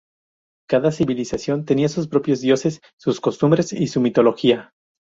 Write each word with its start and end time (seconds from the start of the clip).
Cada 0.67 0.91
civilización 0.91 1.63
tenía 1.63 1.87
sus 1.87 2.07
propios 2.07 2.41
dioses, 2.41 2.81
sus 2.99 3.21
costumbres 3.21 3.71
y 3.71 3.85
su 3.85 4.01
mitología. 4.01 4.73